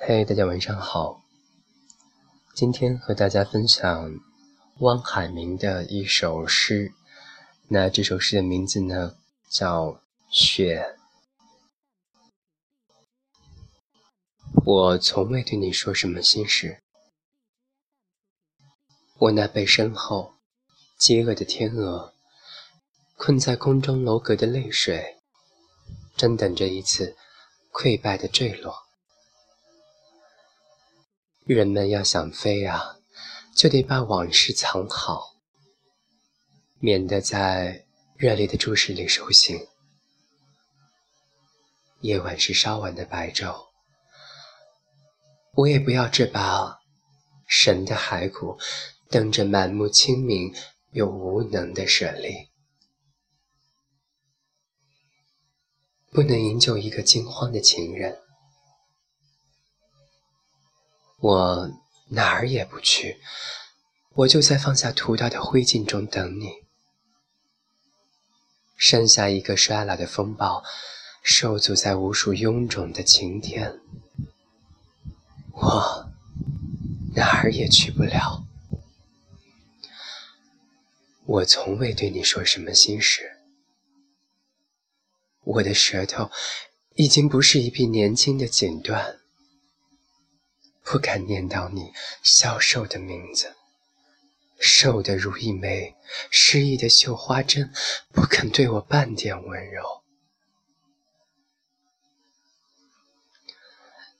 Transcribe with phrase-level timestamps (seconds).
[0.00, 1.24] 嘿，大家晚上好。
[2.54, 4.14] 今天和大家分享
[4.78, 6.94] 汪海明的一首诗。
[7.66, 9.16] 那这首诗的名字呢，
[9.50, 9.86] 叫
[10.30, 10.96] 《雪》。
[14.64, 16.80] 我从未对你说什么心事。
[19.18, 20.36] 我那被身后
[20.96, 22.14] 饥饿的天鹅，
[23.16, 25.18] 困在空中楼阁的泪水，
[26.16, 27.16] 正等着一次
[27.72, 28.87] 溃败的坠落。
[31.54, 32.98] 人们要想飞啊，
[33.56, 35.34] 就得把往事藏好，
[36.78, 37.86] 免得在
[38.18, 39.66] 热烈的注视里手醒。
[42.00, 43.68] 夜晚是稍晚的白昼，
[45.54, 46.80] 我也不要这把
[47.46, 48.58] 神的骸骨，
[49.08, 50.54] 瞪着满目清明
[50.90, 52.50] 又无能的舍利，
[56.10, 58.20] 不能营救一个惊慌的情人。
[61.20, 61.70] 我
[62.10, 63.20] 哪儿也不去，
[64.14, 66.64] 我就在放下屠刀的灰烬中等你。
[68.76, 70.62] 剩下一个衰老的风暴，
[71.22, 73.80] 受阻在无数臃肿的晴天。
[75.50, 76.08] 我
[77.16, 78.44] 哪儿也去不了。
[81.26, 83.40] 我从未对你说什么心事。
[85.42, 86.30] 我的舌头
[86.94, 89.18] 已经不是一匹年轻的锦缎。
[90.90, 93.54] 不敢念叨你消瘦的名字，
[94.58, 95.94] 瘦得如一枚
[96.30, 97.70] 失意的绣花针，
[98.10, 100.02] 不肯对我半点温柔。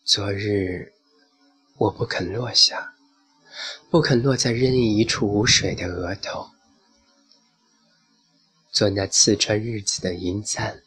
[0.04, 0.92] 昨日
[1.78, 2.92] 我不肯落下，
[3.88, 6.50] 不肯落在任意一处无水的额头，
[8.70, 10.82] 做那刺穿日子的银簪，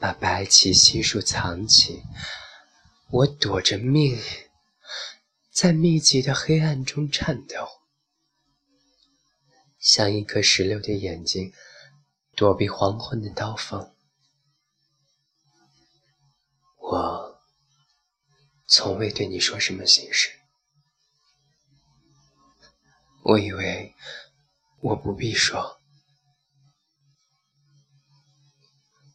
[0.00, 2.02] 把白旗悉数藏起。
[3.12, 4.18] 我躲着命，
[5.50, 7.68] 在密集的黑暗中颤抖，
[9.78, 11.52] 像一颗石榴的眼睛，
[12.34, 13.94] 躲避黄昏的刀锋。
[16.78, 17.42] 我
[18.66, 20.30] 从未对你说什么心事，
[23.24, 23.94] 我以为
[24.80, 25.78] 我不必说。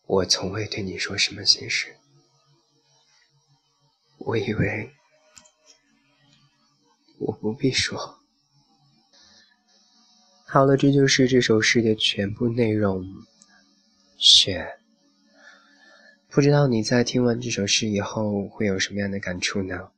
[0.03, 2.00] 我从未对你说什么心事。
[4.27, 4.91] 我以为
[7.17, 8.19] 我不必说。
[10.45, 13.05] 好了，这就是这首诗的全部内容。
[14.17, 14.79] 雪，
[16.29, 19.91] 不知道你在听完这首诗以后会有什么样的感触呢？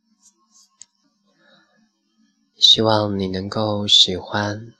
[2.56, 4.74] 希望你能够喜欢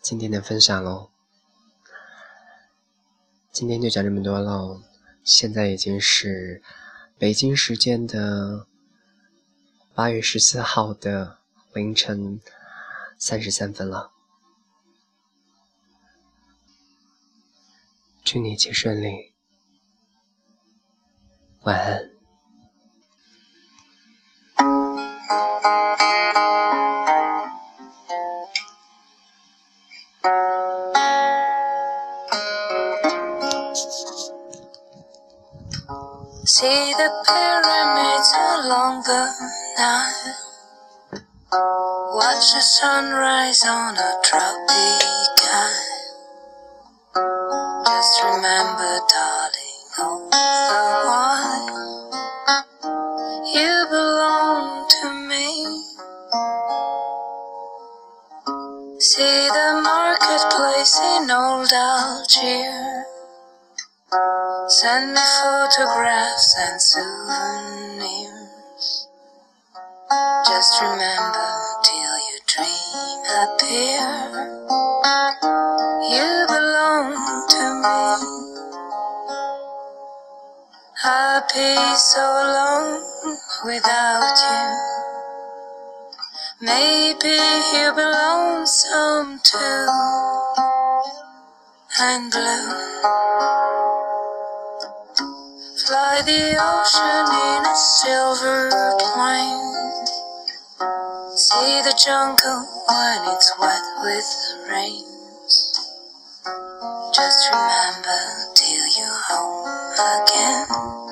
[0.00, 1.10] 今天的分享喽。
[3.50, 4.80] 今天就讲这么多喽，
[5.24, 6.62] 现在已经是。
[7.18, 8.68] 北京时间的
[9.92, 11.38] 八月十四号的
[11.74, 12.40] 凌晨
[13.18, 14.12] 三十三分了，
[18.22, 19.32] 祝你一切顺利，
[21.62, 22.07] 晚安。
[36.58, 39.30] See the pyramids along the
[39.78, 40.34] Nile.
[42.16, 46.18] Watch the sunrise on a tropic isle.
[47.86, 51.70] Just remember, darling, all the while
[53.54, 55.46] you belong to me.
[58.98, 62.87] See the marketplace in old Algiers.
[64.70, 68.28] Send me photographs and souvenirs.
[70.44, 71.52] Just remember
[71.82, 74.04] till your dream appear.
[76.04, 77.16] You belong
[77.48, 78.12] to me.
[81.02, 83.00] I'll be so alone
[83.64, 84.68] without you.
[86.60, 87.40] Maybe
[87.72, 89.88] you'll be lonesome too
[92.00, 93.27] and blue.
[95.88, 98.68] Fly the ocean in a silver
[99.00, 100.04] plane.
[101.34, 105.80] See the jungle when it's wet with the rains.
[107.14, 108.20] Just remember
[108.54, 109.64] till you're home
[109.96, 111.07] again.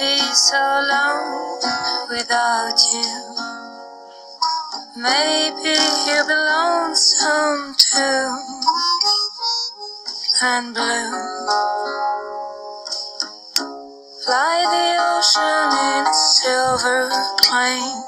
[0.00, 1.60] Be so alone
[2.08, 3.36] without you.
[4.96, 5.76] Maybe
[6.08, 8.32] you'll be lonesome too
[10.42, 11.12] and blue.
[14.24, 17.04] Fly the ocean in a silver
[17.44, 18.00] plane.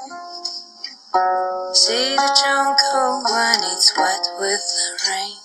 [1.73, 5.37] See the jungle when it's wet with the rain.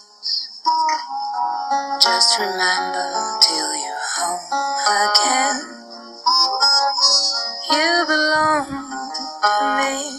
[2.01, 4.49] Just remember till you're home
[4.89, 5.18] again.
[9.89, 10.18] mind.